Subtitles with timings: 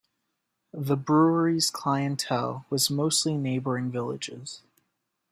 [0.73, 4.63] The brewery's clientele was mostly neighbouring villages.